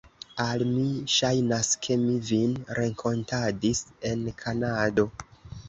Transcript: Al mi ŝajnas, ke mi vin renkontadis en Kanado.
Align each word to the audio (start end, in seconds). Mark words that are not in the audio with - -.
Al 0.43 0.61
mi 0.69 0.85
ŝajnas, 1.15 1.69
ke 1.83 1.99
mi 2.07 2.17
vin 2.31 2.57
renkontadis 2.81 3.85
en 4.13 4.27
Kanado. 4.43 5.11